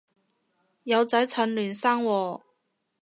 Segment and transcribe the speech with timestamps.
[0.81, 2.41] 有仔趁嫩生喎